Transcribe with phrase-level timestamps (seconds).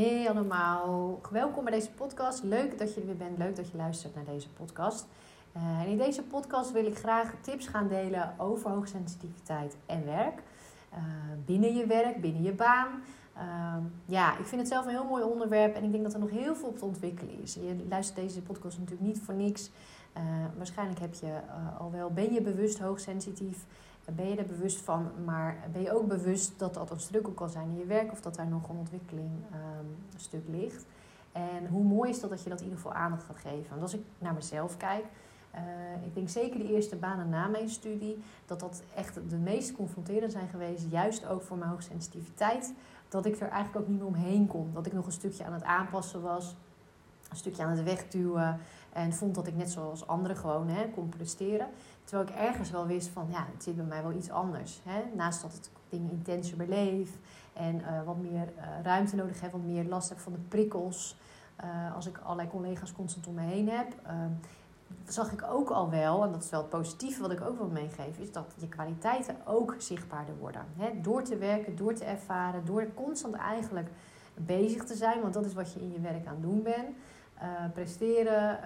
[0.00, 2.42] Hey allemaal, welkom bij deze podcast.
[2.42, 5.06] Leuk dat je er weer bent, leuk dat je luistert naar deze podcast.
[5.52, 10.42] En in deze podcast wil ik graag tips gaan delen over hoogsensitiviteit en werk.
[10.92, 10.98] Uh,
[11.44, 12.88] binnen je werk, binnen je baan.
[13.36, 13.76] Uh,
[14.06, 16.30] ja, ik vind het zelf een heel mooi onderwerp en ik denk dat er nog
[16.30, 17.54] heel veel op te ontwikkelen is.
[17.54, 19.70] Je luistert deze podcast natuurlijk niet voor niks.
[20.16, 20.22] Uh,
[20.56, 21.40] waarschijnlijk heb je
[21.78, 23.66] al wel, ben je bewust hoogsensitief
[24.04, 27.50] ben je er bewust van, maar ben je ook bewust dat dat een struggle kan
[27.50, 30.84] zijn in je werk of dat daar nog een ontwikkeling um, een stuk ligt.
[31.32, 33.68] En hoe mooi is dat dat je dat in ieder geval aandacht gaat geven.
[33.68, 35.04] Want als ik naar mezelf kijk,
[35.54, 39.72] uh, ik denk zeker de eerste banen na mijn studie, dat dat echt de meest
[39.72, 42.74] confronterend zijn geweest, juist ook voor mijn hoogsensitiviteit.
[43.08, 44.70] Dat ik er eigenlijk ook niet meer omheen kon.
[44.74, 46.56] Dat ik nog een stukje aan het aanpassen was,
[47.30, 48.60] een stukje aan het wegduwen.
[48.92, 51.68] En vond dat ik net zoals anderen gewoon hè, kon presteren.
[52.04, 54.80] Terwijl ik ergens wel wist van, ja, het zit bij mij wel iets anders.
[54.84, 55.02] Hè?
[55.14, 57.18] Naast dat ik dingen intenser beleef
[57.52, 61.16] en uh, wat meer uh, ruimte nodig heb, wat meer last heb van de prikkels.
[61.64, 63.92] Uh, als ik allerlei collega's constant om me heen heb,
[65.06, 67.68] zag ik ook al wel, en dat is wel het positieve wat ik ook wil
[67.68, 70.64] meegeven, is dat je kwaliteiten ook zichtbaarder worden.
[70.76, 71.00] Hè?
[71.00, 73.88] Door te werken, door te ervaren, door constant eigenlijk
[74.34, 76.88] bezig te zijn, want dat is wat je in je werk aan het doen bent.
[77.72, 78.58] Presteren,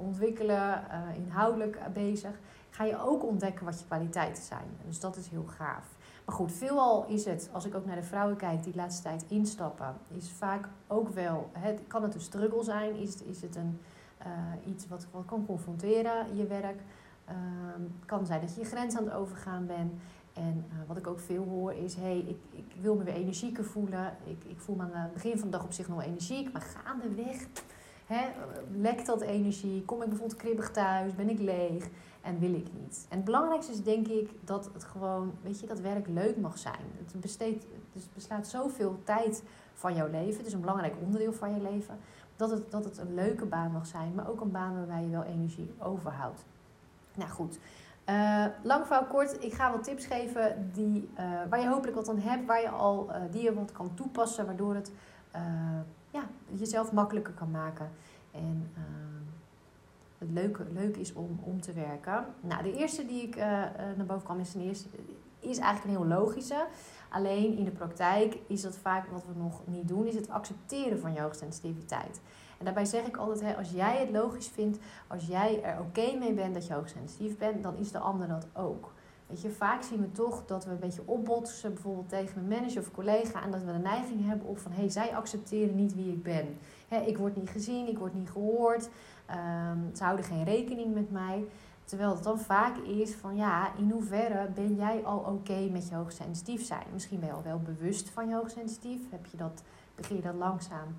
[0.00, 0.82] ontwikkelen,
[1.16, 2.32] inhoudelijk bezig
[2.70, 4.68] ga je ook ontdekken wat je kwaliteiten zijn.
[4.86, 5.96] Dus dat is heel gaaf.
[6.24, 9.02] Maar goed, veelal is het, als ik ook naar de vrouwen kijk die de laatste
[9.02, 12.96] tijd instappen, is vaak ook wel, het, kan het een struggle zijn?
[12.96, 13.80] Is, is het een,
[14.66, 16.80] iets wat, wat kan confronteren, je werk?
[17.28, 17.34] Uh,
[18.06, 19.92] kan zijn dat je je grens aan het overgaan bent.
[20.32, 24.16] En wat ik ook veel hoor is, hey, ik, ik wil me weer energieker voelen.
[24.24, 26.62] Ik, ik voel me aan het begin van de dag op zich nog energiek, maar
[26.62, 27.46] gaandeweg
[28.08, 28.28] hè,
[28.72, 29.84] lekt dat energie.
[29.84, 31.88] Kom ik bijvoorbeeld kribbig thuis, ben ik leeg
[32.22, 33.06] en wil ik niet.
[33.08, 36.58] En het belangrijkste is denk ik dat het gewoon, weet je, dat werk leuk mag
[36.58, 36.80] zijn.
[37.04, 39.42] Het, besteedt, het beslaat zoveel tijd
[39.74, 40.36] van jouw leven.
[40.36, 41.98] Het is een belangrijk onderdeel van je leven.
[42.36, 45.10] Dat het, dat het een leuke baan mag zijn, maar ook een baan waarbij je
[45.10, 46.44] wel energie overhoudt.
[47.14, 47.58] Nou goed,
[48.06, 49.44] uh, lang verhaal kort.
[49.44, 52.68] Ik ga wat tips geven die, uh, waar je hopelijk wat aan hebt, waar je
[52.68, 54.92] al, uh, die je wat kan toepassen, waardoor het
[56.10, 57.90] ja, jezelf makkelijker kan maken.
[58.30, 58.70] En
[60.18, 62.24] het leuke, leuk is om, om te werken.
[62.40, 63.42] Nou, de eerste die ik uh,
[63.96, 64.54] naar boven kwam is,
[65.40, 66.66] is eigenlijk een heel logische.
[67.10, 71.00] Alleen in de praktijk is dat vaak wat we nog niet doen, is het accepteren
[71.00, 72.20] van je hoogsensitiviteit.
[72.58, 76.16] En daarbij zeg ik altijd, hè, als jij het logisch vindt, als jij er oké
[76.18, 78.92] mee bent dat je hoogsensitief bent, dan is de ander dat ook.
[79.28, 82.80] Weet je, vaak zien we toch dat we een beetje opbotsen, bijvoorbeeld tegen een manager
[82.80, 85.94] of collega, en dat we de neiging hebben op van hé, hey, zij accepteren niet
[85.94, 86.58] wie ik ben.
[87.06, 88.88] Ik word niet gezien, ik word niet gehoord.
[89.30, 91.44] Um, ze houden geen rekening met mij.
[91.84, 95.94] Terwijl het dan vaak is van ja, in hoeverre ben jij al oké met je
[95.94, 96.86] hoogsensitief zijn?
[96.92, 99.10] Misschien ben je al wel bewust van je hoogsensitief.
[99.10, 99.62] Heb je dat,
[99.94, 100.96] begin je dat langzaam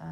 [0.00, 0.06] uh,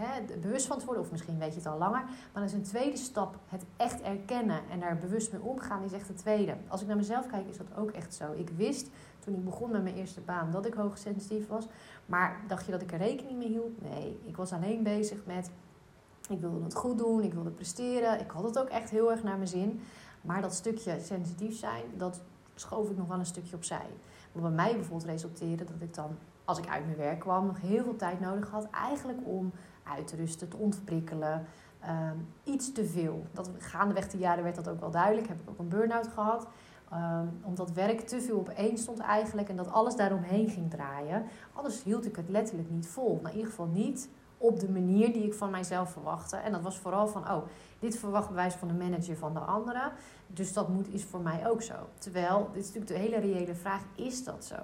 [0.00, 2.02] uh, bewust van te worden, of misschien weet je het al langer.
[2.02, 5.92] Maar dan is een tweede stap het echt erkennen en daar bewust mee omgaan, is
[5.92, 6.56] echt de tweede.
[6.68, 8.32] Als ik naar mezelf kijk, is dat ook echt zo.
[8.32, 11.66] Ik wist toen ik begon met mijn eerste baan dat ik hoogsensitief was.
[12.06, 13.82] Maar dacht je dat ik er rekening mee hield?
[13.82, 15.50] Nee, ik was alleen bezig met
[16.28, 18.20] ik wilde het goed doen, ik wilde presteren.
[18.20, 19.80] Ik had het ook echt heel erg naar mijn zin.
[20.20, 22.20] Maar dat stukje sensitief zijn, dat
[22.54, 23.86] schoof ik nog wel een stukje opzij.
[24.32, 27.60] Wat bij mij bijvoorbeeld resulteerde dat ik dan, als ik uit mijn werk kwam, nog
[27.60, 28.70] heel veel tijd nodig had.
[28.70, 29.52] Eigenlijk om
[29.82, 31.46] uit te rusten, te ontprikkelen.
[31.88, 33.26] Um, iets te veel.
[33.32, 35.28] Dat, gaandeweg de jaren werd dat ook wel duidelijk.
[35.28, 36.46] Heb ik ook een burn-out gehad.
[36.92, 39.48] Um, omdat werk te veel op één stond eigenlijk.
[39.48, 41.24] En dat alles daaromheen ging draaien.
[41.52, 43.14] Anders hield ik het letterlijk niet vol.
[43.14, 44.08] Nou, in ieder geval niet
[44.42, 46.36] op de manier die ik van mijzelf verwachtte.
[46.36, 47.42] En dat was vooral van, oh,
[47.78, 49.90] dit verwacht bewijs van de manager van de andere.
[50.26, 51.74] Dus dat moet, is voor mij ook zo.
[51.98, 54.56] Terwijl, dit is natuurlijk de hele reële vraag, is dat zo?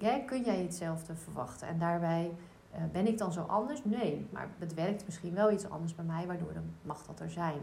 [0.00, 1.68] Uh, kun jij hetzelfde verwachten?
[1.68, 2.34] En daarbij,
[2.74, 3.84] uh, ben ik dan zo anders?
[3.84, 7.30] Nee, maar het werkt misschien wel iets anders bij mij, waardoor dan mag dat er
[7.30, 7.60] zijn.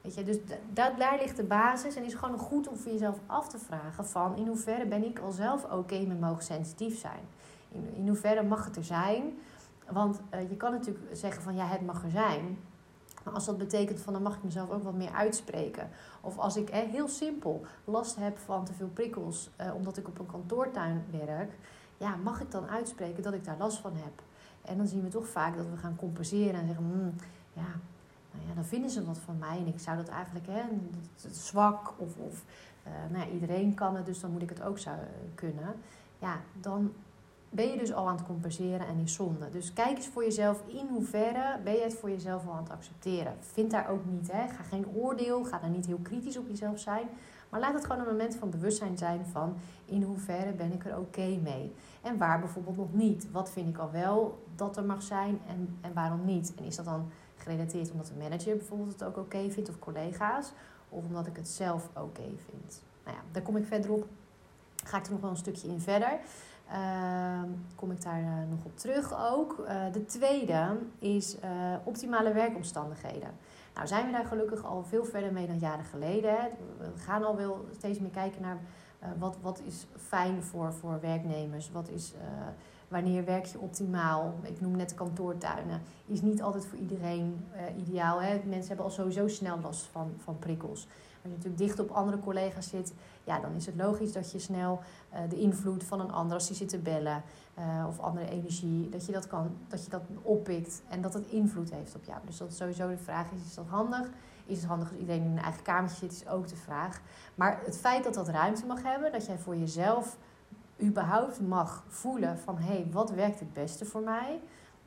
[0.00, 0.36] Weet je, dus
[0.72, 4.06] dat, daar ligt de basis en is gewoon goed om voor jezelf af te vragen
[4.06, 7.20] van in hoeverre ben ik al zelf oké okay met mogen sensitief zijn?
[7.68, 9.38] In, in hoeverre mag het er zijn?
[9.90, 12.58] Want uh, je kan natuurlijk zeggen van ja, het mag er zijn.
[13.26, 15.90] Maar als dat betekent van dan mag ik mezelf ook wat meer uitspreken.
[16.20, 20.08] Of als ik eh, heel simpel last heb van te veel prikkels uh, omdat ik
[20.08, 21.52] op een kantoortuin werk.
[21.96, 24.22] Ja, mag ik dan uitspreken dat ik daar last van heb?
[24.62, 27.14] En dan zien we toch vaak dat we gaan compenseren en zeggen, mm,
[27.52, 27.68] ja,
[28.32, 29.58] nou ja, dan vinden ze wat van mij.
[29.58, 30.62] En ik zou dat eigenlijk, hè,
[31.30, 32.44] zwak of, of
[32.86, 34.96] uh, nou ja, iedereen kan het, dus dan moet ik het ook zou
[35.34, 35.74] kunnen.
[36.18, 36.92] Ja, dan
[37.56, 39.48] ben je dus al aan het compenseren en is zonde.
[39.48, 42.72] Dus kijk eens voor jezelf in hoeverre ben je het voor jezelf al aan het
[42.72, 43.36] accepteren.
[43.40, 44.48] Vind daar ook niet, hè.
[44.48, 47.08] ga geen oordeel, ga daar niet heel kritisch op jezelf zijn.
[47.48, 50.98] Maar laat het gewoon een moment van bewustzijn zijn van in hoeverre ben ik er
[50.98, 51.72] oké mee.
[52.02, 53.30] En waar bijvoorbeeld nog niet.
[53.30, 56.54] Wat vind ik al wel dat er mag zijn en, en waarom niet?
[56.56, 60.52] En is dat dan gerelateerd omdat de manager bijvoorbeeld het ook oké vindt of collega's?
[60.88, 62.82] Of omdat ik het zelf oké vind?
[63.04, 64.06] Nou ja, daar kom ik verder op.
[64.86, 66.18] Ga ik er nog wel een stukje in verder.
[66.68, 67.42] Uh,
[67.74, 69.64] kom ik daar uh, nog op terug ook.
[69.68, 71.40] Uh, de tweede is uh,
[71.84, 73.30] optimale werkomstandigheden.
[73.74, 76.36] Nou zijn we daar gelukkig al veel verder mee dan jaren geleden.
[76.78, 78.58] We gaan al wel steeds meer kijken naar
[79.18, 81.70] wat, wat is fijn voor, voor werknemers.
[81.70, 82.14] Wat is,
[82.88, 84.34] wanneer werk je optimaal?
[84.42, 85.82] Ik noem net kantoortuinen.
[86.06, 87.46] Is niet altijd voor iedereen
[87.76, 88.22] ideaal.
[88.22, 88.40] Hè.
[88.44, 90.88] Mensen hebben al sowieso snel last van, van prikkels.
[91.28, 92.94] Je natuurlijk dicht op andere collega's zit,
[93.24, 94.80] ja, dan is het logisch dat je snel
[95.12, 97.22] uh, de invloed van een ander, als die zit te bellen
[97.58, 101.26] uh, of andere energie, dat je dat, kan, dat je dat oppikt en dat het
[101.26, 102.18] invloed heeft op jou.
[102.26, 104.08] Dus dat is sowieso de vraag is, is dat handig?
[104.46, 107.00] Is het handig als iedereen in een eigen kamertje zit, is ook de vraag.
[107.34, 110.16] Maar het feit dat dat ruimte mag hebben, dat jij voor jezelf
[110.82, 114.40] überhaupt mag voelen van hé, hey, wat werkt het beste voor mij?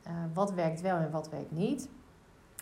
[0.06, 1.88] Uh, wat werkt wel en wat werkt niet?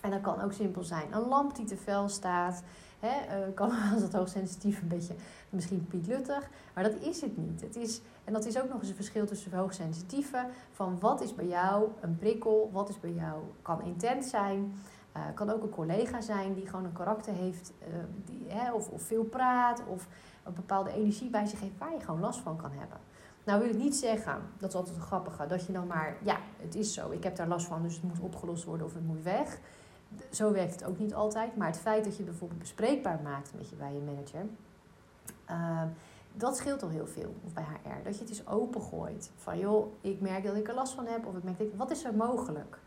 [0.03, 1.12] En dat kan ook simpel zijn.
[1.12, 2.62] Een lamp die te fel staat.
[3.00, 5.15] Hè, uh, kan als het hoogsensitief een beetje
[5.50, 6.49] misschien pietluttig.
[6.75, 7.61] Maar dat is het niet.
[7.61, 10.47] Het is, en dat is ook nog eens een verschil tussen hoogsensitieve.
[10.73, 12.71] Van wat is bij jou een prikkel?
[12.73, 14.73] Wat is bij jou, kan intens zijn.
[15.17, 17.73] Uh, kan ook een collega zijn die gewoon een karakter heeft.
[17.81, 17.87] Uh,
[18.25, 19.83] die, hè, of, of veel praat.
[19.87, 20.06] Of
[20.44, 22.99] een bepaalde energie bij zich heeft waar je gewoon last van kan hebben.
[23.44, 26.39] Nou wil ik niet zeggen, dat is altijd een grappige, dat je dan maar, ja,
[26.56, 29.06] het is zo, ik heb daar last van, dus het moet opgelost worden of het
[29.06, 29.59] moet weg
[30.31, 31.56] zo werkt het ook niet altijd.
[31.56, 34.46] Maar het feit dat je bijvoorbeeld bespreekbaar maakt met je, bij je manager,
[35.50, 35.82] uh,
[36.32, 37.34] dat scheelt al heel veel.
[37.44, 38.05] Of bij HR.
[38.05, 39.31] Dat je het eens opengooit.
[39.37, 41.26] Van joh, ik merk dat ik er last van heb.
[41.26, 42.78] Of ik merk, dat, wat is er mogelijk?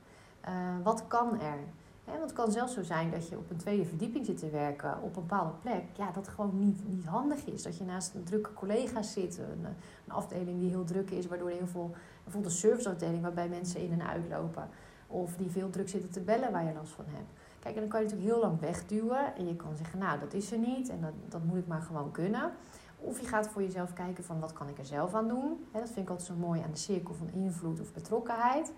[0.47, 0.51] Uh,
[0.83, 1.57] wat kan er?
[2.05, 5.01] Want het kan zelfs zo zijn dat je op een tweede verdieping zit te werken
[5.01, 5.83] op een bepaalde plek.
[5.93, 7.63] Ja, dat gewoon niet, niet handig is.
[7.63, 9.37] Dat je naast een drukke collega's zit.
[9.37, 9.65] Een,
[10.05, 11.95] een afdeling die heel druk is, waardoor heel veel.
[12.23, 14.69] Bijvoorbeeld een serviceafdeling waarbij mensen in en uitlopen.
[15.11, 17.31] Of die veel druk zitten te bellen waar je last van hebt.
[17.59, 19.35] Kijk, en dan kan je natuurlijk heel lang wegduwen.
[19.35, 20.89] En je kan zeggen, nou, dat is er niet.
[20.89, 22.51] En dat, dat moet ik maar gewoon kunnen.
[22.97, 25.65] Of je gaat voor jezelf kijken van, wat kan ik er zelf aan doen?
[25.71, 28.71] dat vind ik altijd zo mooi aan de cirkel van invloed of betrokkenheid.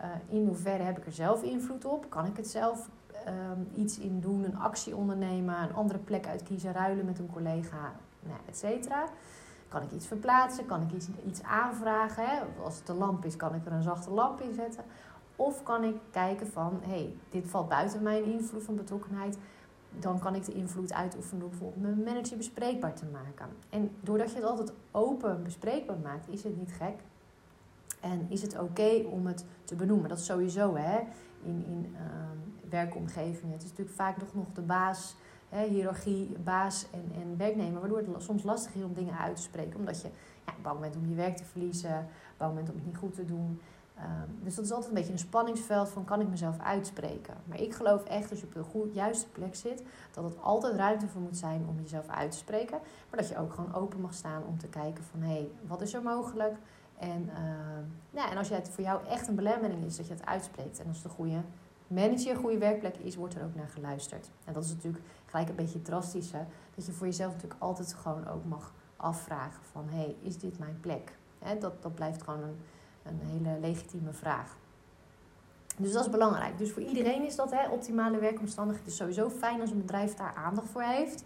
[0.00, 2.10] Uh, in hoeverre heb ik er zelf invloed op?
[2.10, 2.88] Kan ik het zelf
[3.28, 4.44] um, iets in doen?
[4.44, 5.62] Een actie ondernemen?
[5.62, 6.72] Een andere plek uitkiezen?
[6.72, 7.92] Ruilen met een collega?
[8.20, 9.04] Nou, et cetera.
[9.68, 10.66] Kan ik iets verplaatsen?
[10.66, 12.26] Kan ik iets, iets aanvragen?
[12.26, 12.38] Hè?
[12.64, 14.84] Als het een lamp is, kan ik er een zachte lamp in zetten.
[15.42, 19.38] Of kan ik kijken van, hé, hey, dit valt buiten mijn invloed van betrokkenheid.
[19.98, 23.48] Dan kan ik de invloed uitoefenen door bijvoorbeeld mijn manager bespreekbaar te maken.
[23.70, 26.94] En doordat je het altijd open bespreekbaar maakt, is het niet gek.
[28.00, 30.08] En is het oké om het te benoemen.
[30.08, 30.98] Dat is sowieso hè,
[31.42, 32.00] in, in uh,
[32.70, 33.52] werkomgevingen.
[33.52, 35.16] Het is natuurlijk vaak nog, nog de baas,
[35.48, 37.80] hè, hiërarchie, baas en, en werknemer.
[37.80, 39.78] Waardoor het soms lastig is om dingen uit te spreken.
[39.78, 40.08] Omdat je
[40.46, 42.06] ja, bang bent om je werk te verliezen.
[42.36, 43.60] Bang bent om het niet goed te doen.
[44.02, 47.34] Um, dus dat is altijd een beetje een spanningsveld van kan ik mezelf uitspreken.
[47.44, 49.82] Maar ik geloof echt als je op de goed, juiste plek zit,
[50.12, 52.78] dat het altijd ruimte voor moet zijn om jezelf uit te spreken.
[53.10, 55.80] Maar dat je ook gewoon open mag staan om te kijken van hé, hey, wat
[55.80, 56.56] is er mogelijk?
[56.98, 57.30] En,
[58.14, 60.80] uh, en als het voor jou echt een belemmering is dat je het uitspreekt.
[60.80, 61.42] En als een goede
[61.86, 64.30] manager, een goede werkplek is, wordt er ook naar geluisterd.
[64.44, 66.44] En dat is natuurlijk gelijk een beetje drastische.
[66.74, 70.58] Dat je voor jezelf natuurlijk altijd gewoon ook mag afvragen van hé, hey, is dit
[70.58, 71.16] mijn plek?
[71.38, 72.56] He, dat, dat blijft gewoon een
[73.02, 74.56] een hele legitieme vraag.
[75.76, 76.58] Dus dat is belangrijk.
[76.58, 78.92] Dus voor iedereen is dat hè, optimale werkomstandigheden.
[78.92, 81.24] Het is sowieso fijn als een bedrijf daar aandacht voor heeft.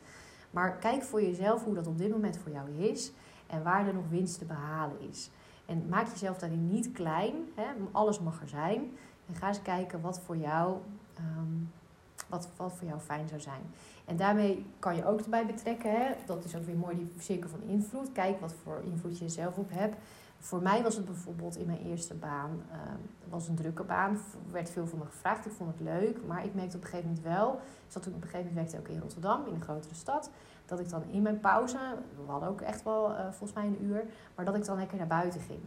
[0.50, 3.12] Maar kijk voor jezelf hoe dat op dit moment voor jou is
[3.46, 5.30] en waar er nog winst te behalen is.
[5.66, 7.34] En maak jezelf daarin niet klein.
[7.54, 8.96] Hè, alles mag er zijn.
[9.26, 10.76] En ga eens kijken wat voor jou,
[11.18, 11.72] um,
[12.28, 13.60] wat, wat voor jou fijn zou zijn.
[14.04, 15.90] En daarmee kan je ook erbij betrekken.
[15.90, 18.12] Hè, dat is ook weer mooi die cirkel van invloed.
[18.12, 19.96] Kijk wat voor invloed je zelf op hebt.
[20.46, 22.78] Voor mij was het bijvoorbeeld in mijn eerste baan, uh,
[23.28, 26.44] was een drukke baan, er werd veel van me gevraagd, ik vond het leuk, maar
[26.44, 27.52] ik merkte op een gegeven moment wel,
[27.86, 30.30] ik zat toen op een gegeven moment ook in Rotterdam, in een grotere stad,
[30.66, 31.78] dat ik dan in mijn pauze,
[32.24, 34.98] we hadden ook echt wel uh, volgens mij een uur, maar dat ik dan lekker
[34.98, 35.60] naar buiten ging.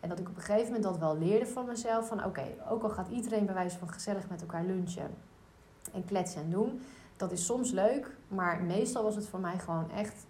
[0.00, 2.82] En dat ik op een gegeven moment dat wel leerde van mezelf, van oké, ook
[2.82, 5.10] al gaat iedereen bij wijze van gezellig met elkaar lunchen
[5.92, 6.82] en kletsen en doen,
[7.16, 10.26] dat is soms leuk, maar meestal was het voor mij gewoon echt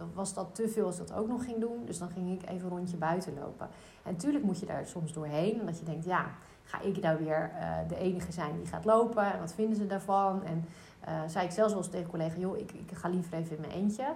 [0.00, 1.84] dan was dat te veel als dat ook nog ging doen.
[1.84, 3.68] Dus dan ging ik even een rondje buiten lopen.
[4.02, 5.60] En natuurlijk moet je daar soms doorheen.
[5.60, 6.30] Omdat je denkt, ja,
[6.64, 9.32] ga ik nou weer uh, de enige zijn die gaat lopen?
[9.32, 10.44] En wat vinden ze daarvan?
[10.44, 10.64] En
[11.08, 13.54] uh, zei ik zelfs wel eens tegen een collega, joh, ik, ik ga liever even
[13.54, 14.14] in mijn eentje.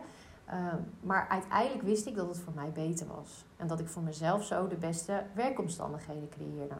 [0.49, 3.45] Uh, maar uiteindelijk wist ik dat het voor mij beter was.
[3.57, 6.75] En dat ik voor mezelf zo de beste werkomstandigheden creëerde.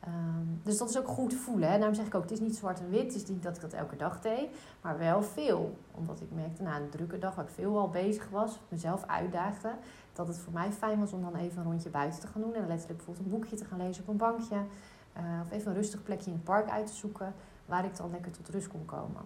[0.00, 1.70] Ehm, dus dat is ook goed voelen.
[1.70, 1.76] Hè.
[1.76, 3.02] Daarom zeg ik ook, het is niet zwart en wit.
[3.02, 4.48] Het is niet dat ik dat elke dag deed,
[4.80, 5.76] maar wel veel.
[5.94, 9.70] Omdat ik merkte na een drukke dag waar ik veel al bezig was, mezelf uitdaagde,
[10.12, 12.54] dat het voor mij fijn was om dan even een rondje buiten te gaan doen.
[12.54, 14.56] En letterlijk bijvoorbeeld een boekje te gaan lezen op een bankje.
[14.56, 17.34] Uh, of even een rustig plekje in het park uit te zoeken,
[17.66, 19.22] waar ik dan lekker tot rust kon komen.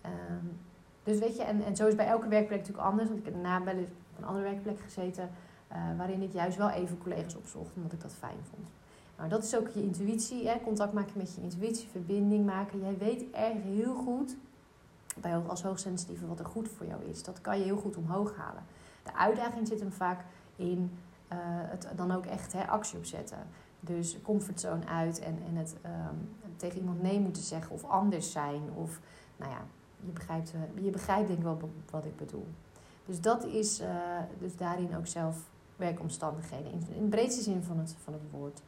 [0.00, 0.46] Ehm,
[1.02, 3.08] dus weet je, en, en zo is bij elke werkplek natuurlijk anders.
[3.08, 5.30] Want ik heb daarna wel eens op een andere werkplek gezeten,
[5.72, 8.68] uh, waarin ik juist wel even collega's opzocht, omdat ik dat fijn vond.
[9.18, 10.60] Nou, dat is ook je intuïtie, hè?
[10.60, 12.80] contact maken met je intuïtie, verbinding maken.
[12.80, 14.36] Jij weet erg heel goed,
[15.16, 17.22] bij, als hoogsensitieve, wat er goed voor jou is.
[17.22, 18.62] Dat kan je heel goed omhoog halen.
[19.02, 20.24] De uitdaging zit hem vaak
[20.56, 20.98] in
[21.32, 23.38] uh, het dan ook echt hè, actie opzetten.
[23.80, 28.62] Dus comfortzone uit en, en het um, tegen iemand nee moeten zeggen of anders zijn.
[28.74, 29.00] Of,
[29.36, 29.60] nou ja,
[30.04, 32.46] je begrijpt, uh, je begrijpt denk ik wel wat ik bedoel.
[33.06, 33.88] Dus dat is uh,
[34.38, 35.36] dus daarin ook zelf
[35.76, 36.72] werkomstandigheden.
[36.72, 38.60] In, in de breedste zin van het, van het woord.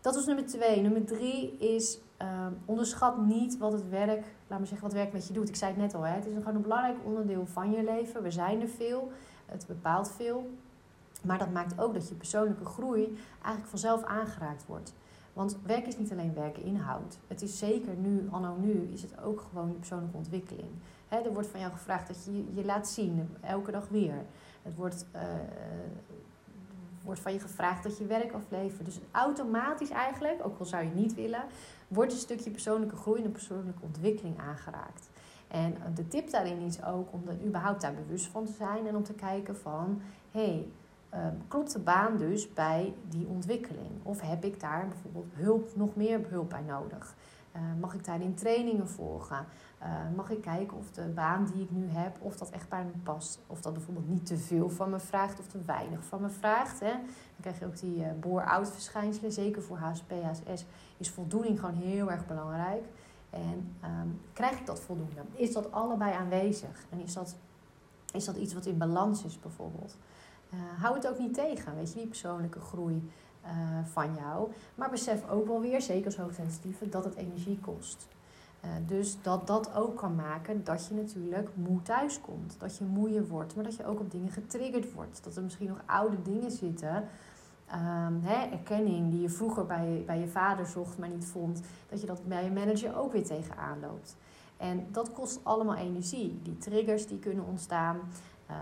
[0.00, 0.80] Dat was nummer twee.
[0.80, 5.26] Nummer drie is um, onderschat niet wat het werk, laat me zeggen, wat werk met
[5.26, 5.48] je doet.
[5.48, 8.22] Ik zei het net al, hè, het is gewoon een belangrijk onderdeel van je leven.
[8.22, 9.10] We zijn er veel,
[9.46, 10.50] het bepaalt veel.
[11.22, 14.92] Maar dat maakt ook dat je persoonlijke groei eigenlijk vanzelf aangeraakt wordt.
[15.32, 17.18] Want werk is niet alleen werken inhoud.
[17.26, 20.68] Het is zeker nu, anno nu, is het ook gewoon je persoonlijke ontwikkeling.
[21.08, 24.24] He, er wordt van jou gevraagd dat je je laat zien, elke dag weer.
[24.62, 25.22] Het wordt uh,
[27.02, 28.84] wordt van je gevraagd dat je werk aflevert.
[28.84, 31.44] Dus automatisch eigenlijk, ook al zou je niet willen,
[31.88, 35.08] wordt een stukje persoonlijke groei en persoonlijke ontwikkeling aangeraakt.
[35.48, 38.96] En de tip daarin is ook om er überhaupt daar bewust van te zijn en
[38.96, 40.66] om te kijken van, hey,
[41.08, 43.90] ehm, klopt de baan dus bij die ontwikkeling?
[44.02, 47.14] Of heb ik daar bijvoorbeeld hulp, nog meer hulp bij nodig?
[47.56, 49.46] Uh, mag ik daarin trainingen volgen?
[49.82, 52.84] Uh, mag ik kijken of de baan die ik nu heb, of dat echt bij
[52.84, 53.38] me past.
[53.46, 56.80] Of dat bijvoorbeeld niet te veel van me vraagt of te weinig van me vraagt.
[56.80, 56.90] Hè.
[56.90, 59.32] Dan krijg je ook die uh, bore-out verschijnselen.
[59.32, 60.64] Zeker voor HSP, HSS
[60.96, 62.84] is voldoening gewoon heel erg belangrijk.
[63.30, 65.20] En um, krijg ik dat voldoende?
[65.32, 66.84] Is dat allebei aanwezig?
[66.90, 67.36] En is dat,
[68.12, 69.96] is dat iets wat in balans is bijvoorbeeld?
[70.78, 73.10] hou het ook niet tegen, weet je, die persoonlijke groei.
[73.44, 73.50] Uh,
[73.84, 74.50] van jou.
[74.74, 78.08] Maar besef ook wel weer, zeker als hoogsensitieve, dat het energie kost.
[78.64, 82.56] Uh, dus dat dat ook kan maken dat je natuurlijk moe thuiskomt.
[82.58, 85.24] Dat je moeier wordt, maar dat je ook op dingen getriggerd wordt.
[85.24, 86.96] Dat er misschien nog oude dingen zitten.
[87.74, 91.60] Um, hè, erkenning die je vroeger bij, bij je vader zocht, maar niet vond.
[91.88, 94.16] Dat je dat bij je manager ook weer tegenaan loopt.
[94.56, 96.40] En dat kost allemaal energie.
[96.42, 97.98] Die triggers die kunnen ontstaan.
[98.50, 98.56] Uh,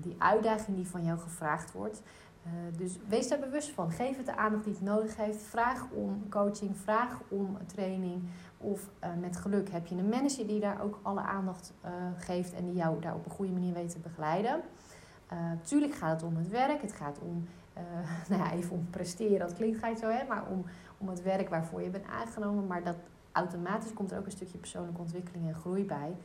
[0.00, 2.02] die uitdaging die van jou gevraagd wordt.
[2.46, 3.90] Uh, dus wees daar bewust van.
[3.90, 5.42] Geef het de aandacht die het nodig heeft.
[5.42, 8.22] Vraag om coaching, vraag om training.
[8.58, 12.52] Of uh, met geluk heb je een manager die daar ook alle aandacht uh, geeft
[12.52, 14.60] en die jou daar op een goede manier weet te begeleiden.
[15.62, 16.82] tuurlijk gaat het om het werk.
[16.82, 17.44] Het gaat om,
[18.28, 19.38] nou ja, even om presteren.
[19.38, 20.26] Dat klinkt geit zo, hè?
[20.28, 20.64] Maar om,
[20.98, 22.66] om het werk waarvoor je bent aangenomen.
[22.66, 22.96] Maar dat
[23.32, 26.16] automatisch komt er ook een stukje persoonlijke ontwikkeling en groei bij.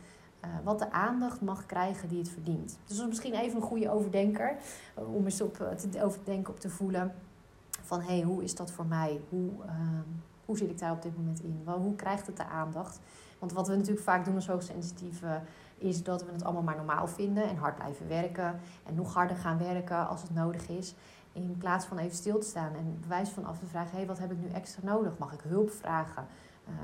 [0.46, 2.78] Uh, wat de aandacht mag krijgen die het verdient.
[2.86, 4.58] Dus dat is misschien even een goede overdenker.
[5.00, 7.14] Uh, om eens op, uh, te overdenken, op te voelen.
[7.82, 9.22] Van hé, hey, hoe is dat voor mij?
[9.30, 10.10] Hoe, ehm,
[10.46, 11.62] hoe zit ik daar op dit moment in?
[11.66, 13.00] Wel, hoe krijgt het de aandacht?
[13.40, 15.42] Want wat we natuurlijk vaak doen als hoogsensitieve...
[15.78, 17.50] is dat we het allemaal maar normaal vinden.
[17.50, 18.60] En hard blijven werken.
[18.84, 20.96] En nog harder gaan werken als het nodig is.
[21.32, 23.92] In plaats van even stil te staan en bewijs van af te vragen...
[23.92, 25.18] hé, hey, wat heb ik nu extra nodig?
[25.18, 26.26] Mag ik hulp vragen?
[26.70, 26.76] Uh,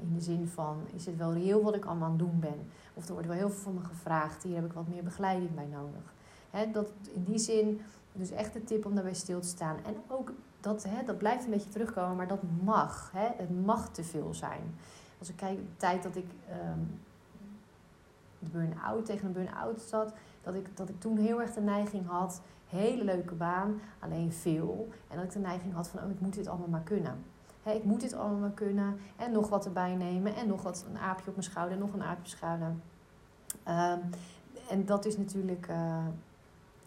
[0.00, 2.66] in de zin van, is het wel reëel wat ik allemaal aan het doen ben?
[2.94, 5.54] Of er wordt wel heel veel van me gevraagd, hier heb ik wat meer begeleiding
[5.54, 6.12] bij nodig.
[6.72, 7.80] Dat, in die zin,
[8.12, 9.76] dus echt de tip om daarbij stil te staan.
[9.84, 13.10] En ook, dat, dat blijft een beetje terugkomen, maar dat mag.
[13.14, 14.74] Het mag te veel zijn.
[15.18, 16.26] Als ik kijk de tijd dat ik
[16.68, 17.00] um,
[18.38, 22.06] de burn-out tegen een burn-out zat, dat ik, dat ik toen heel erg de neiging
[22.06, 24.88] had, hele leuke baan, alleen veel.
[25.08, 27.24] En dat ik de neiging had van, oh, ik moet dit allemaal maar kunnen
[27.72, 28.98] ik moet dit allemaal kunnen.
[29.16, 30.34] En nog wat erbij nemen.
[30.34, 31.78] En nog wat een aapje op mijn schouder.
[31.78, 32.74] Nog een aapje op mijn schouder.
[34.68, 35.68] En dat is natuurlijk...
[35.70, 36.06] Uh,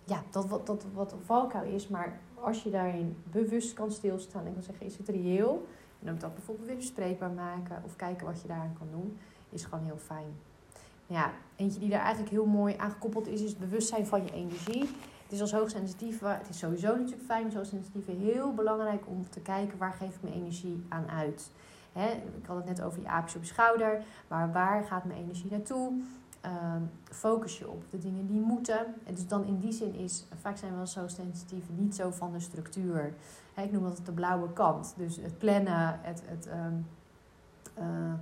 [0.03, 1.87] ja, dat wat, dat wat valkuil is.
[1.87, 4.85] Maar als je daarin bewust kan stilstaan en kan zeggen...
[4.85, 5.67] Is het reëel?
[5.99, 7.81] En dan dat bijvoorbeeld weer bespreekbaar maken.
[7.85, 9.17] Of kijken wat je daaraan kan doen.
[9.49, 10.35] Is gewoon heel fijn.
[11.07, 13.41] Ja, eentje die daar eigenlijk heel mooi aan gekoppeld is...
[13.41, 14.89] Is het bewustzijn van je energie.
[15.27, 19.39] Het is als hoogsensitieve, het is sowieso natuurlijk fijn als hoogsensitieve, heel belangrijk om te
[19.39, 21.51] kijken waar geef ik mijn energie aan uit.
[22.37, 25.51] Ik had het net over die aapjes op je schouder, maar waar gaat mijn energie
[25.51, 25.91] naartoe?
[26.45, 28.85] Uh, focus je op de dingen die moeten.
[29.03, 32.31] En dus dan in die zin is, vaak zijn we als hoogsensitieve niet zo van
[32.31, 33.13] de structuur.
[33.55, 34.93] Ik noem dat de blauwe kant.
[34.97, 36.87] Dus het plannen, het, het, um,
[37.79, 38.13] uh,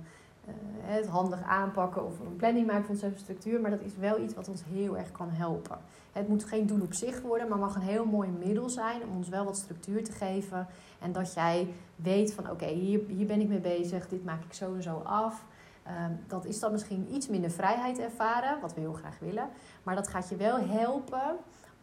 [0.80, 3.60] het handig aanpakken of een planning maken van onze structuur.
[3.60, 5.78] Maar dat is wel iets wat ons heel erg kan helpen.
[6.12, 9.16] Het moet geen doel op zich worden, maar mag een heel mooi middel zijn om
[9.16, 10.66] ons wel wat structuur te geven.
[10.98, 14.52] En dat jij weet van oké, hier, hier ben ik mee bezig, dit maak ik
[14.52, 15.44] zo en zo af.
[15.82, 19.48] Ehm, dat is dan misschien iets minder vrijheid ervaren, wat we heel graag willen.
[19.82, 21.36] Maar dat gaat je wel helpen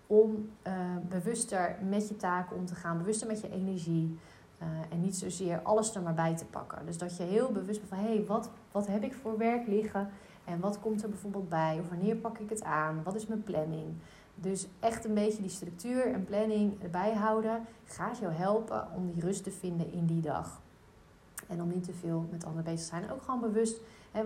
[0.07, 0.73] om uh,
[1.09, 4.19] bewuster met je taken om te gaan, bewuster met je energie.
[4.63, 6.85] Uh, en niet zozeer alles er maar bij te pakken.
[6.85, 9.67] Dus dat je heel bewust bent van hé, hey, wat, wat heb ik voor werk
[9.67, 10.09] liggen?
[10.45, 11.79] En wat komt er bijvoorbeeld bij?
[11.79, 13.03] Of wanneer pak ik het aan?
[13.03, 13.93] Wat is mijn planning?
[14.35, 19.21] Dus echt een beetje die structuur en planning erbij houden gaat jou helpen om die
[19.21, 20.61] rust te vinden in die dag.
[21.47, 23.11] En om niet te veel met anderen bezig te zijn.
[23.11, 23.79] Ook gewoon bewust
[24.11, 24.23] hè,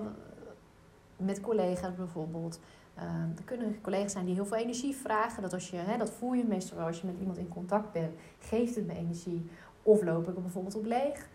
[1.18, 2.60] met collega's bijvoorbeeld.
[2.98, 3.04] Uh,
[3.38, 5.42] er kunnen collega's zijn die heel veel energie vragen.
[5.42, 7.92] Dat, als je, hè, dat voel je meestal wel als je met iemand in contact
[7.92, 8.14] bent.
[8.40, 9.50] Geeft het me energie?
[9.88, 11.28] Of loop ik er bijvoorbeeld op leeg?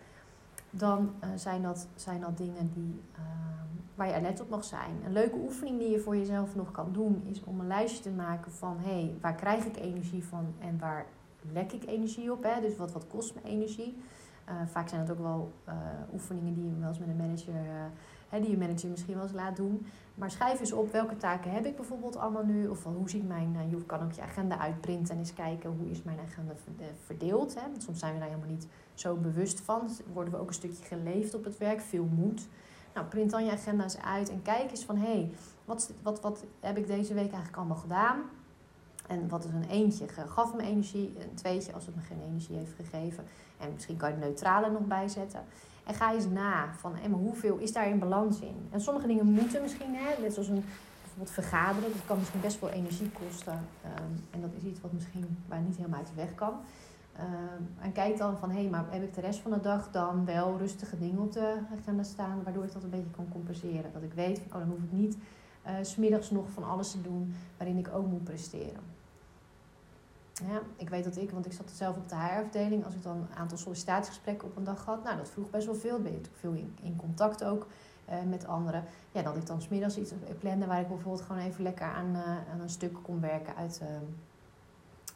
[0.69, 3.19] Dan uh, zijn, dat, zijn dat dingen die, uh,
[3.95, 5.01] waar je alert op mag zijn.
[5.05, 7.23] Een leuke oefening die je voor jezelf nog kan doen...
[7.25, 8.77] is om een lijstje te maken van...
[8.79, 11.05] hé, hey, waar krijg ik energie van en waar
[11.51, 12.43] lek ik energie op?
[12.43, 12.61] Hè?
[12.61, 13.97] Dus wat, wat kost me energie?
[14.49, 15.51] Uh, vaak zijn het ook wel
[16.13, 17.53] oefeningen die je wel eens met een manager
[18.41, 19.85] die je manager misschien wel eens laat doen.
[20.15, 22.67] Maar schrijf eens op welke taken heb ik bijvoorbeeld allemaal nu.
[22.67, 25.89] Of hoe ziet mijn, uh, je kan ook je agenda uitprinten en eens kijken hoe
[25.89, 27.55] is mijn agenda eh, verdeeld.
[27.55, 27.61] Hè?
[27.61, 29.89] Want soms zijn we daar helemaal niet zo bewust van.
[30.13, 32.47] Worden we ook een stukje geleefd op het werk, veel moed.
[32.93, 35.31] Nou, print dan je agenda's uit en kijk eens van hé, hey,
[35.65, 38.21] wat, wat, wat heb ik deze week eigenlijk allemaal gedaan?
[39.07, 40.07] En wat is een eentje?
[40.07, 43.23] Gaf me energie, een tweetje als het me geen energie heeft gegeven.
[43.57, 45.43] En misschien kan je de neutrale nog bijzetten.
[45.83, 48.67] En ga eens na van maar hoeveel is daar in balans in.
[48.69, 50.63] En sommige dingen moeten misschien, hè, net zoals een,
[51.01, 53.53] bijvoorbeeld vergaderen, dat kan misschien best wel energie kosten.
[53.53, 56.53] Um, en dat is iets wat misschien waar niet helemaal uit de weg kan.
[57.19, 59.91] Um, en kijk dan van hé, hey, maar heb ik de rest van de dag
[59.91, 63.93] dan wel rustige dingen op de agenda staan, waardoor ik dat een beetje kan compenseren.
[63.93, 65.17] Dat ik weet van oh, dan hoef ik niet
[65.67, 68.92] uh, smiddags nog van alles te doen waarin ik ook moet presteren.
[70.41, 73.17] Ja, ik weet dat ik, want ik zat zelf op de HR-afdeling, als ik dan
[73.17, 76.01] een aantal sollicitatiegesprekken op een dag had, nou dat vroeg best wel veel.
[76.01, 77.67] Ben je veel in, contact ook
[78.09, 78.83] uh, met anderen.
[79.11, 82.51] Ja, dat ik dan smiddags iets plande waar ik bijvoorbeeld gewoon even lekker aan, uh,
[82.51, 83.89] aan een stuk kon werken uit uh,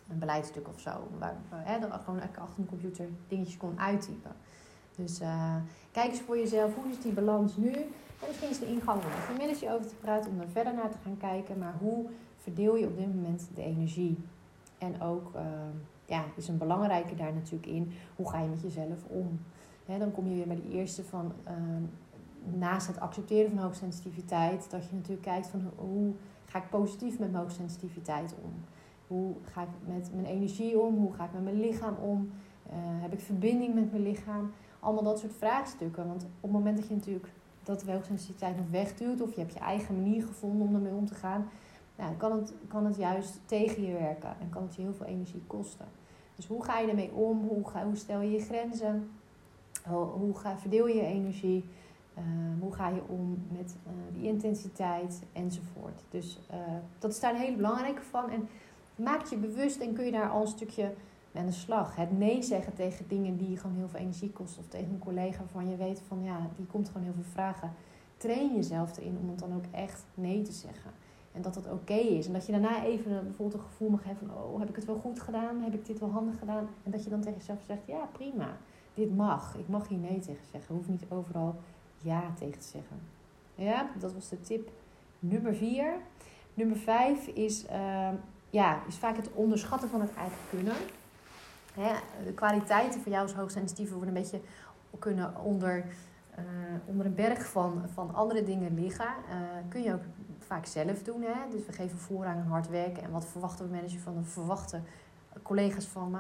[0.10, 1.08] een beleidstuk of zo.
[1.20, 1.36] Waar,
[1.80, 4.32] dat gewoon achter een computer dingetjes kon uittypen.
[4.96, 5.18] Dus
[5.92, 7.72] kijk eens voor jezelf, hoe is die balans nu?
[7.72, 10.74] En misschien is de ingang om met je manager over te praten, om er verder
[10.74, 11.58] naar te gaan kijken.
[11.58, 12.06] Maar hoe
[12.38, 14.18] verdeel je op dit moment de energie?
[14.78, 15.42] En ook, uh,
[16.06, 19.40] ja, is een belangrijke daar natuurlijk in, hoe ga je met jezelf om?
[20.00, 21.54] dan kom je weer bij de eerste van, uh,
[22.58, 26.14] naast het accepteren van hoogsensitiviteit, dat je natuurlijk kijkt van hoe
[26.46, 28.54] ga ik positief met mijn hoogsensitiviteit om?
[29.08, 30.96] Hoe ga ik met mijn energie om?
[30.96, 32.32] Hoe ga ik met mijn lichaam om?
[32.68, 34.52] Uh, heb ik verbinding met mijn lichaam?
[34.80, 36.08] Allemaal dat soort vraagstukken.
[36.08, 37.30] Want op het moment dat je natuurlijk
[37.64, 41.14] dat hoogsensitiviteit nog wegduwt, of je hebt je eigen manier gevonden om ermee om te
[41.14, 41.50] gaan,
[41.98, 45.06] nou, kan, het, kan het juist tegen je werken en kan het je heel veel
[45.06, 45.86] energie kosten.
[46.36, 47.48] Dus hoe ga je ermee om?
[47.48, 49.10] Hoe, ga, hoe stel je je grenzen?
[49.84, 51.66] Hoe, ga, verdeel je je energie?
[52.18, 52.24] Uh,
[52.60, 56.02] hoe ga je om met uh, die intensiteit enzovoort.
[56.10, 56.58] Dus uh,
[57.00, 58.30] dat is daar een hele belangrijke van.
[58.30, 58.48] En
[58.96, 60.94] maak je bewust en kun je daar al een stukje
[61.32, 61.96] mee aan de slag.
[61.96, 64.62] Het nee zeggen tegen dingen die gewoon heel veel energie kosten.
[64.62, 67.74] Of tegen een collega waarvan je weet van ja, die komt gewoon heel veel vragen.
[68.18, 70.92] Train jezelf erin om het dan ook echt nee te zeggen.
[71.38, 72.28] En dat dat oké is.
[72.28, 74.38] En dat je daarna even bijvoorbeeld een gevoel mag hebben van...
[74.38, 75.62] oh, heb ik het wel goed gedaan?
[75.62, 76.70] Heb ik dit wel handig gedaan?
[76.84, 77.82] En dat je dan tegen jezelf zegt...
[77.86, 78.58] ja, prima.
[78.94, 79.56] Dit mag.
[79.56, 80.76] Ik mag hier nee tegen zeggen.
[80.76, 81.56] Ik hoef niet overal
[82.02, 83.00] ja tegen te zeggen.
[83.56, 84.70] Ja, dat was de tip
[85.20, 85.94] nummer vier.
[86.54, 88.10] Nummer vijf is, uh,
[88.50, 90.74] ja, is vaak het onderschatten van het eigen kunnen.
[91.74, 91.94] Hè,
[92.26, 94.40] de kwaliteiten van jou als hoogsensitieve worden een beetje
[95.00, 95.86] kunnen onder,
[96.40, 96.46] uh,
[96.86, 99.06] onder een berg van, van andere dingen liggen.
[99.30, 99.36] Uh,
[99.70, 100.04] kun je ook
[100.48, 101.22] vaak zelf doen.
[101.22, 101.50] Hè?
[101.52, 103.04] Dus we geven voorrang aan hard werken.
[103.04, 104.82] En wat verwachten we manager van de verwachte
[105.44, 106.20] collega's van me?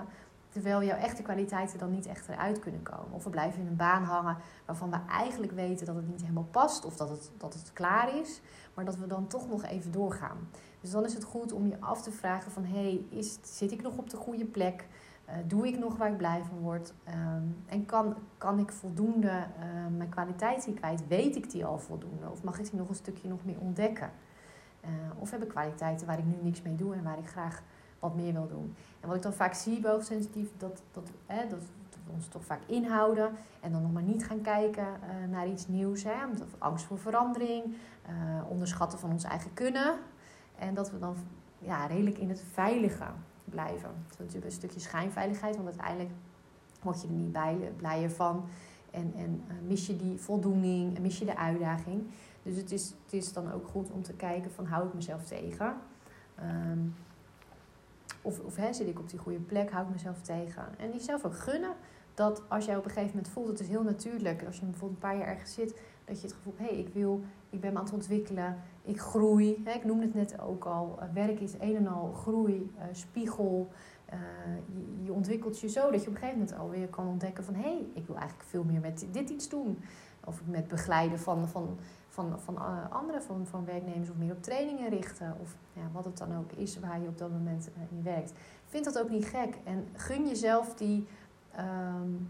[0.49, 3.11] Terwijl jouw echte kwaliteiten dan niet echt eruit kunnen komen.
[3.11, 6.47] Of we blijven in een baan hangen waarvan we eigenlijk weten dat het niet helemaal
[6.51, 6.85] past.
[6.85, 8.41] Of dat het, dat het klaar is.
[8.73, 10.49] Maar dat we dan toch nog even doorgaan.
[10.81, 12.63] Dus dan is het goed om je af te vragen van...
[12.65, 14.87] Hey, is, zit ik nog op de goede plek?
[15.29, 16.93] Uh, doe ik nog waar ik blij van word?
[17.07, 21.07] Um, en kan, kan ik voldoende uh, mijn kwaliteiten kwijt?
[21.07, 22.29] Weet ik die al voldoende?
[22.29, 24.11] Of mag ik die nog een stukje nog meer ontdekken?
[24.83, 27.61] Uh, of heb ik kwaliteiten waar ik nu niks mee doe en waar ik graag
[27.99, 28.75] wat meer wil doen?
[28.99, 30.11] En wat ik dan vaak zie bij dat,
[30.57, 31.11] dat, dat,
[31.49, 31.63] dat
[32.05, 34.87] we ons toch vaak inhouden en dan nog maar niet gaan kijken
[35.29, 36.03] naar iets nieuws.
[36.03, 36.13] Hè?
[36.57, 37.63] Angst voor verandering,
[38.49, 39.95] onderschatten van ons eigen kunnen.
[40.59, 41.15] En dat we dan
[41.59, 43.05] ja, redelijk in het veilige
[43.49, 43.89] blijven.
[44.07, 46.11] Dat is natuurlijk een stukje schijnveiligheid, want uiteindelijk
[46.81, 48.45] word je er niet bij, blijer van.
[48.91, 52.03] En, en mis je die voldoening en mis je de uitdaging.
[52.43, 55.25] Dus het is, het is dan ook goed om te kijken van hou ik mezelf
[55.25, 55.75] tegen.
[56.35, 56.79] Ehm,
[58.21, 60.63] of of hè, zit ik op die goede plek, hou ik mezelf tegen.
[60.77, 61.73] En jezelf ook gunnen
[62.13, 64.45] dat als jij op een gegeven moment voelt, het is heel natuurlijk.
[64.45, 66.85] Als je bijvoorbeeld een paar jaar ergens zit, dat je het gevoel hebt, hé, hey,
[66.85, 69.61] ik wil, ik ben me aan het ontwikkelen, ik groei.
[69.65, 72.83] Hè, ik noemde het net ook al, uh, werk is een en al groei, uh,
[72.91, 73.69] spiegel.
[74.13, 74.19] Uh,
[74.73, 77.53] je, je, ontwikkelt je zo dat je op een gegeven moment alweer kan ontdekken van,
[77.53, 79.79] hé, hey, ik wil eigenlijk veel meer met dit iets doen.
[80.23, 81.77] Of met begeleiden van, van,
[82.09, 82.57] van, van
[82.91, 85.35] anderen, van, van werknemers, of meer op trainingen richten.
[85.41, 88.33] Of ja, wat het dan ook is waar je op dat moment in werkt.
[88.65, 89.57] Vind dat ook niet gek.
[89.63, 91.07] En gun jezelf die
[91.59, 92.29] um,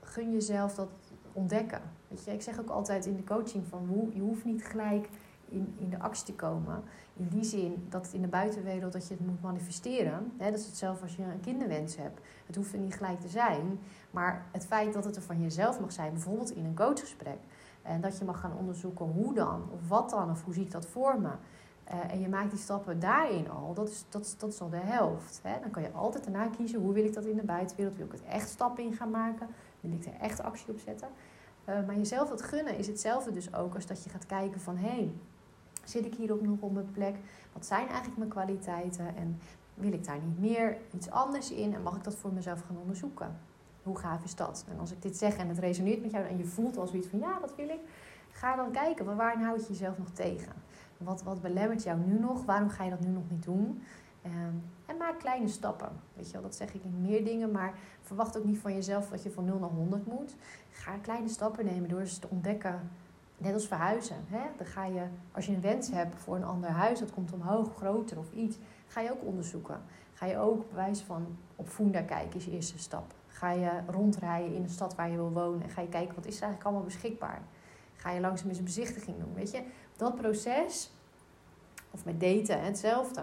[0.00, 0.88] gun jezelf dat
[1.32, 1.80] ontdekken.
[2.24, 5.08] Ik zeg ook altijd in de coaching van je hoeft niet gelijk
[5.48, 6.82] in, in de actie te komen.
[7.16, 10.32] In die zin dat het in de buitenwereld dat je het moet manifesteren.
[10.36, 12.20] Hè, dat is hetzelfde als je een kinderwens hebt.
[12.46, 13.78] Het hoeft er niet gelijk te zijn.
[14.10, 17.38] Maar het feit dat het er van jezelf mag zijn, bijvoorbeeld in een coachgesprek.
[17.82, 20.70] En dat je mag gaan onderzoeken hoe dan, of wat dan, of hoe zie ik
[20.70, 21.30] dat voor me.
[21.92, 24.76] Uh, en je maakt die stappen daarin al, dat is, dat, dat is al de
[24.76, 25.40] helft.
[25.42, 25.60] Hè?
[25.60, 27.96] Dan kan je altijd daarna kiezen, hoe wil ik dat in de buitenwereld?
[27.96, 29.48] Wil ik het echt stappen in gaan maken?
[29.80, 31.08] Wil ik er echt actie op zetten?
[31.68, 34.76] Uh, maar jezelf dat gunnen is hetzelfde dus ook als dat je gaat kijken van...
[34.76, 35.12] hé, hey,
[35.84, 37.14] zit ik hier nog op mijn plek?
[37.52, 39.16] Wat zijn eigenlijk mijn kwaliteiten?
[39.16, 39.40] En
[39.74, 41.74] wil ik daar niet meer iets anders in?
[41.74, 43.38] En mag ik dat voor mezelf gaan onderzoeken?
[43.82, 44.64] Hoe gaaf is dat?
[44.70, 47.08] En als ik dit zeg en het resoneert met jou en je voelt als zoiets
[47.08, 47.18] van...
[47.18, 47.80] ja, dat wil ik.
[48.30, 50.52] Ga dan kijken, waarin houd je jezelf nog tegen?
[50.96, 52.44] Wat, wat belemmert jou nu nog?
[52.44, 53.82] Waarom ga je dat nu nog niet doen?
[54.26, 55.88] Um, en maak kleine stappen.
[56.14, 59.08] Weet je wel, dat zeg ik in meer dingen, maar verwacht ook niet van jezelf
[59.08, 60.34] dat je van 0 naar 100 moet.
[60.70, 62.90] Ga kleine stappen nemen door eens te ontdekken.
[63.38, 64.16] Net als verhuizen.
[64.26, 64.42] Hè?
[64.56, 67.76] Dan ga je, als je een wens hebt voor een ander huis, dat komt omhoog,
[67.76, 69.80] groter of iets, ga je ook onderzoeken.
[70.12, 73.14] Ga je ook bewijs van op Funda kijken, is je eerste stap.
[73.26, 76.26] Ga je rondrijden in de stad waar je wil wonen en ga je kijken wat
[76.26, 77.42] is er eigenlijk allemaal beschikbaar.
[77.96, 79.34] Ga je langzaam eens een bezichtiging doen.
[79.34, 79.62] Weet je,
[79.96, 80.90] dat proces,
[81.90, 83.22] of met daten hetzelfde,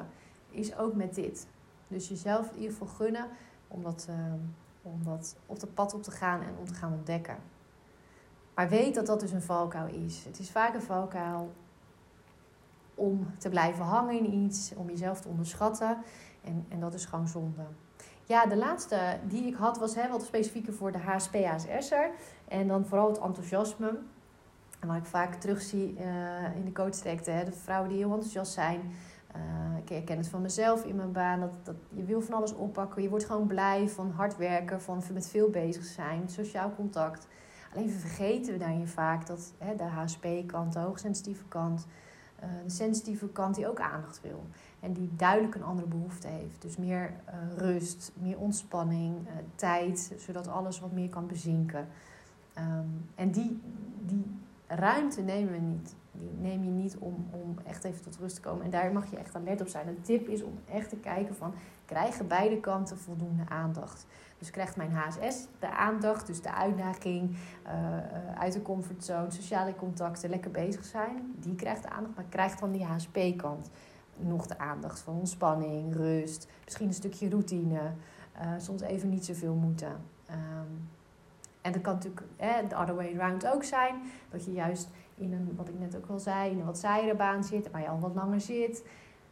[0.53, 1.47] is ook met dit.
[1.87, 3.27] Dus jezelf in ieder geval gunnen
[3.67, 4.33] om dat, uh,
[4.81, 7.37] om dat op het pad op te gaan en om te gaan ontdekken.
[8.55, 10.23] Maar weet dat dat dus een valkuil is.
[10.25, 11.53] Het is vaak een valkuil
[12.95, 15.97] om te blijven hangen in iets, om jezelf te onderschatten.
[16.43, 17.61] En, en dat is gewoon zonde.
[18.25, 22.11] Ja, de laatste die ik had was hè, wat specifieker voor de HSP-HSS'er.
[22.47, 23.99] En dan vooral het enthousiasme.
[24.79, 28.81] En wat ik vaak terugzie uh, in de coachtrajecten, de vrouwen die heel enthousiast zijn.
[29.36, 32.54] Uh, ik herken het van mezelf in mijn baan, dat, dat je wil van alles
[32.54, 33.02] oppakken.
[33.02, 37.28] Je wordt gewoon blij van hard werken, van met veel bezig zijn, sociaal contact.
[37.74, 41.88] Alleen vergeten we daarin vaak dat hè, de HSP-kant, de hoogsensitieve kant,
[42.43, 44.46] uh, de sensitieve kant die ook aandacht wil.
[44.80, 46.62] En die duidelijk een andere behoefte heeft.
[46.62, 47.13] Dus meer
[47.58, 49.15] rust, meer ontspanning,
[49.56, 51.88] tijd, zodat alles wat meer kan bezinken.
[52.58, 53.62] Um, en die,
[54.00, 54.26] die
[54.67, 55.96] ruimte nemen we niet.
[56.15, 58.65] Die neem je niet om, om echt even tot rust te komen.
[58.65, 59.88] En daar mag je echt alert op zijn.
[59.88, 61.54] Een tip is om echt te kijken van...
[61.86, 64.06] krijgen beide kanten voldoende aandacht?
[64.38, 67.38] Dus krijgt mijn HSS de aandacht, dus de uitdaging...
[67.65, 71.36] Uh, uit de comfortzone, sociale contacten, lekker bezig zijn.
[71.39, 73.69] Die krijgt de aandacht, maar krijgt dan die HSP-kant
[74.17, 76.47] nog de aandacht van ontspanning, rust...
[76.63, 77.80] misschien een stukje routine,
[78.41, 79.91] uh, soms even niet zoveel moeten...
[80.30, 80.89] Um,
[81.63, 83.95] en dat kan natuurlijk eh, de other way around ook zijn.
[84.30, 87.15] Dat je juist in een, wat ik net ook al zei, in een wat saaiere
[87.15, 88.86] baan zit, waar je al wat langer zit.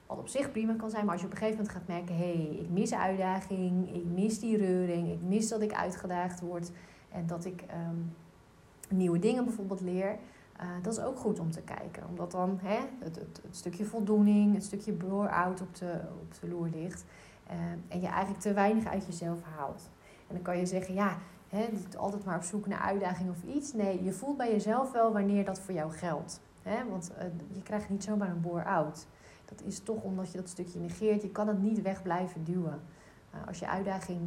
[0.05, 2.15] Wat op zich prima kan zijn, maar als je op een gegeven moment gaat merken:
[2.15, 6.71] hé, hey, ik mis uitdaging, ik mis die reuring, ik mis dat ik uitgedaagd word
[7.11, 8.15] en dat ik um,
[8.89, 10.17] nieuwe dingen bijvoorbeeld leer.
[10.61, 12.03] Uh, dat is ook goed om te kijken.
[12.09, 16.69] Omdat dan hè, het, het, stukje voldoening, het stukje bore-out op de, op de loer
[16.73, 17.05] ligt.
[17.51, 19.89] Uh, en je eigenlijk te weinig uit jezelf haalt.
[20.27, 21.17] En dan kan je zeggen, ja,
[21.51, 23.73] Niet altijd maar op zoek naar uitdaging of iets.
[23.73, 26.41] Nee, je voelt bij jezelf wel wanneer dat voor jou geldt.
[26.89, 27.23] Want uh,
[27.55, 29.07] je krijgt niet zomaar een bore-out.
[29.45, 31.21] Dat is toch omdat je dat stukje negeert.
[31.21, 32.81] Je kan het niet weg blijven duwen.
[33.35, 34.19] Uh, als je uitdaging,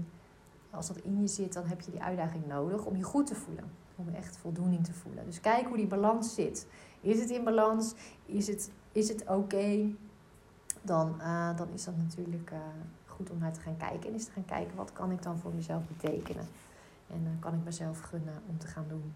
[0.71, 3.35] als dat in je zit, dan heb je die uitdaging nodig om je goed te
[3.35, 3.65] voelen.
[3.97, 5.25] Om echt voldoening te voelen.
[5.25, 6.67] Dus kijk hoe die balans zit.
[7.01, 7.95] Is het in balans?
[8.27, 9.91] Is het, is het oké?
[10.83, 12.53] Dan, uh, dan is dat natuurlijk
[13.07, 14.09] goed om naar te gaan kijken.
[14.09, 16.47] En is te gaan kijken, wat kan ik dan voor mezelf betekenen?
[17.15, 19.15] En kan ik mezelf gunnen om te gaan doen.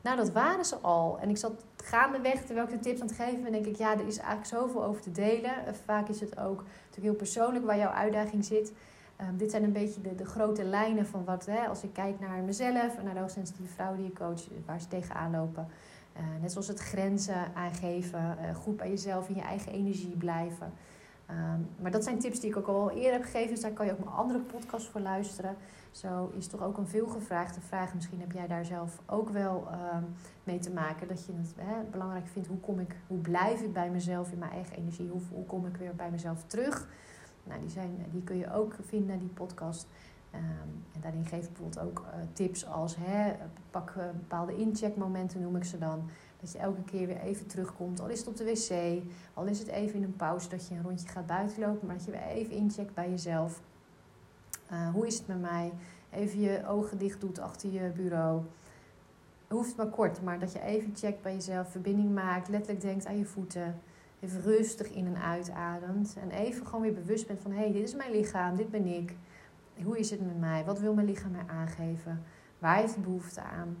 [0.00, 1.18] Nou, dat waren ze al.
[1.20, 3.92] En ik zat gaandeweg, terwijl ik de tips aan het geven ben, denk ik, ja,
[3.92, 5.66] er is eigenlijk zoveel over te delen.
[5.66, 8.72] Eh, vaak is het ook natuurlijk heel persoonlijk waar jouw uitdaging zit.
[9.20, 12.20] Um, dit zijn een beetje de, de grote lijnen van wat, hè, als ik kijk
[12.20, 15.68] naar mezelf en naar de hoogsensitieve vrouwen die ik coach, waar ze tegenaan lopen.
[16.16, 20.72] Uh, net zoals het grenzen aangeven, uh, goed bij jezelf in je eigen energie blijven.
[21.30, 23.86] Um, maar dat zijn tips die ik ook al eerder heb gegeven, dus daar kan
[23.86, 25.56] je ook mijn andere podcast voor luisteren.
[25.90, 27.94] Zo is toch ook een veelgevraagde vraag.
[27.94, 30.02] Misschien heb jij daar zelf ook wel ehm,
[30.44, 31.08] mee te maken.
[31.08, 32.48] Dat je het belangrijk vindt.
[32.48, 35.08] Hoe, kom ik, hoe blijf ik bij mezelf in mijn eigen energie?
[35.08, 36.88] Hoe, hoe kom ik weer bij mezelf terug?
[37.44, 39.86] Nou, die, zijn, die kun je ook vinden, die podcast.
[40.30, 40.42] Ehm,
[40.94, 42.96] en daarin geef ik bijvoorbeeld ook uh, tips als
[43.70, 46.10] pak uh, bepaalde incheckmomenten, noem ik ze dan.
[46.40, 48.00] Dat je elke keer weer even terugkomt.
[48.00, 49.02] Al is het op de wc,
[49.34, 51.86] al is het even in een pauze dat je een rondje gaat buitenlopen.
[51.86, 53.60] Maar dat je weer even incheckt bij jezelf.
[54.72, 55.72] Uh, hoe is het met mij?
[56.10, 58.42] Even je ogen dicht doet achter je bureau.
[59.48, 61.70] Hoeft maar kort, maar dat je even checkt bij jezelf.
[61.70, 63.80] Verbinding maakt, letterlijk denkt aan je voeten.
[64.20, 66.16] Even rustig in en uitademt.
[66.20, 67.50] En even gewoon weer bewust bent van...
[67.50, 69.14] hé, hey, dit is mijn lichaam, dit ben ik.
[69.82, 70.64] Hoe is het met mij?
[70.64, 72.22] Wat wil mijn lichaam mij aangeven?
[72.58, 73.76] Waar heeft het behoefte aan?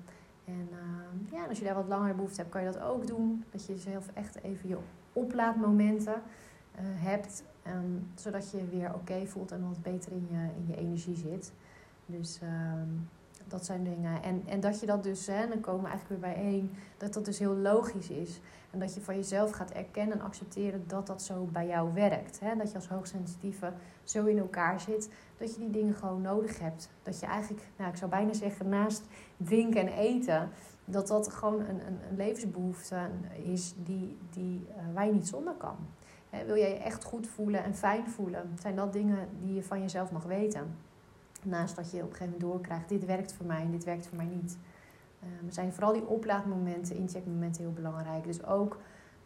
[0.48, 3.44] En uh, ja, als je daar wat langer behoefte hebt, kan je dat ook doen.
[3.50, 4.78] Dat je jezelf echt even je
[5.12, 7.44] oplaadmomenten uh, hebt.
[7.66, 11.52] Um, zodat je weer oké voelt en wat beter in je, in je energie zit.
[12.06, 12.82] Dus uh,
[13.50, 14.22] dat zijn dingen.
[14.22, 17.24] En, en dat je dat dus, hè, dan komen we eigenlijk weer bijeen, dat dat
[17.24, 18.40] dus heel logisch is.
[18.70, 22.40] En dat je van jezelf gaat erkennen en accepteren dat dat zo bij jou werkt.
[22.40, 22.56] Hè?
[22.56, 23.72] Dat je als hoogsensitieve
[24.04, 26.90] zo in elkaar zit, dat je die dingen gewoon nodig hebt.
[27.02, 29.02] Dat je eigenlijk, nou, ik zou bijna zeggen, naast
[29.36, 30.48] drinken en eten,
[30.84, 33.08] dat dat gewoon een, een, een levensbehoefte
[33.42, 35.76] is die, die, uh, niet zonder kan.
[36.30, 39.62] Hè, wil jij je echt goed voelen en fijn voelen, zijn dat dingen die je
[39.62, 40.76] van jezelf mag weten.
[41.42, 44.06] Naast dat je op een gegeven moment doorkrijgt, dit werkt voor mij en dit werkt
[44.06, 44.58] voor mij niet.
[45.42, 48.24] Um, zijn vooral die oplaadmomenten, incheckmomenten heel belangrijk.
[48.24, 48.78] Dus ook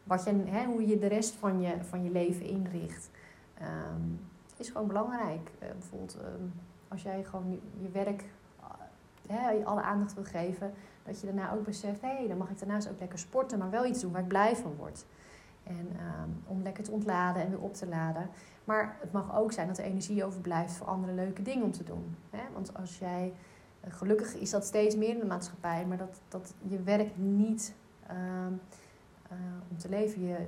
[0.05, 3.11] wat je, hoe je de rest van je, van je leven inricht,
[3.61, 4.20] um,
[4.57, 5.51] is gewoon belangrijk.
[5.62, 6.53] Uh, bijvoorbeeld um,
[6.88, 8.25] als jij gewoon je, werk
[9.27, 10.72] hè, alle aandacht wil geven,
[11.03, 13.70] dat je daarna ook beseft, hé, hey, dan mag ik daarnaast ook lekker sporten, maar
[13.70, 15.07] wel iets doen waar ik blij van word.
[15.62, 15.88] En
[16.46, 18.29] om lekker te ontladen en weer op te laden.
[18.64, 21.85] Maar het mag ook zijn dat er energie overblijft voor andere leuke dingen om te
[21.85, 22.16] doen.
[22.31, 22.42] Hè?
[22.53, 23.33] Want als jij
[23.88, 27.75] gelukkig is dat steeds meer in de maatschappij, maar dat, dat je werkt niet
[28.11, 29.38] uh, uh,
[29.70, 30.27] om te leven.
[30.27, 30.46] Je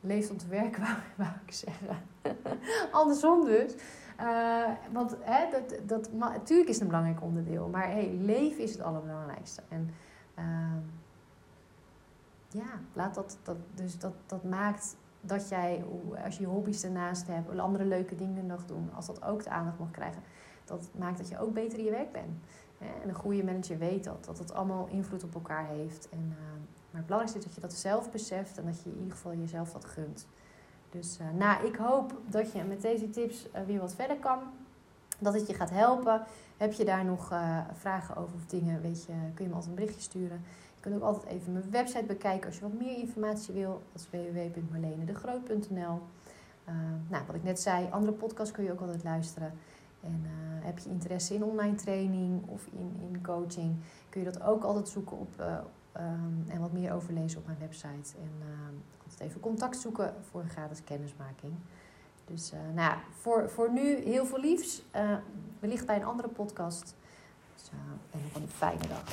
[0.00, 0.82] leeft om te werken,
[1.16, 1.96] wou, ik zeggen.
[2.92, 3.74] Andersom dus.
[4.20, 8.72] Uh, want hè, dat, dat, natuurlijk is het een belangrijk onderdeel, maar hey, leven is
[8.72, 9.62] het allerbelangrijkste.
[9.68, 9.90] En
[10.34, 10.78] ehm,
[12.48, 15.84] ja, laat dat, dat, dus dat, dat maakt dat jij,
[16.24, 19.50] als je je hobby's ernaast hebt, andere leuke dingen nog doen, als dat ook de
[19.50, 20.22] aandacht mag krijgen,
[20.64, 22.38] dat maakt dat je ook beter in je werk bent.
[22.78, 26.08] En een goede manager weet dat, dat het allemaal invloed op elkaar heeft.
[26.08, 26.36] En, uh,
[26.90, 29.34] maar het belangrijkste is dat je dat zelf beseft en dat je in ieder geval
[29.34, 30.26] jezelf dat gunt.
[30.90, 34.38] Dus uh, nou, ik hoop dat je met deze tips uh, weer wat verder kan.
[35.18, 36.22] Dat het je gaat helpen.
[36.56, 37.34] Heb je daar nog
[37.72, 40.44] vragen over of dingen, weet je, kun je me altijd een berichtje sturen.
[40.86, 43.82] Kunt ook altijd even mijn website bekijken als je wat meer informatie wil.
[43.92, 46.00] Dat is www.marlenedegroot.nl
[47.08, 49.52] Nou, wat ik net zei, andere podcasts kun je ook altijd luisteren.
[50.02, 53.76] En uh, heb je interesse in online training of in, in coaching,
[54.08, 55.58] kun je dat ook altijd zoeken op uh,
[55.96, 58.16] um, en wat meer overlezen op mijn website.
[58.18, 58.46] En uh,
[59.02, 61.52] altijd even contact zoeken voor een gratis kennismaking.
[62.24, 64.82] Dus nou ja, voor, voor nu heel veel liefs.
[65.60, 66.94] wellicht bij een andere podcast.
[67.54, 67.70] Dus,
[68.10, 69.04] en nog een fijne dag.